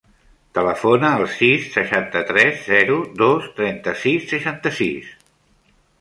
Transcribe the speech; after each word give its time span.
Telefona 0.57 1.11
al 1.17 1.27
sis, 1.33 1.67
seixanta-tres, 1.75 2.65
zero, 2.71 2.97
dos, 3.23 3.47
trenta-sis, 3.61 4.29
seixanta-sis. 4.33 5.17